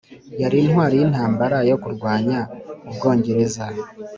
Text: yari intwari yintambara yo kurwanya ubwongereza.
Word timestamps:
yari 0.41 0.57
intwari 0.63 0.95
yintambara 0.99 1.57
yo 1.69 1.77
kurwanya 1.83 2.39
ubwongereza. 2.89 3.65